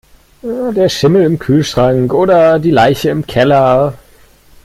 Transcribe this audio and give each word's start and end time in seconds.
Der 0.41 0.89
Schimmel 0.89 1.23
im 1.25 1.37
Kühlschrank 1.37 2.11
oder 2.15 2.57
die 2.57 2.71
Leiche 2.71 3.11
im 3.11 3.27
Keller. 3.27 3.93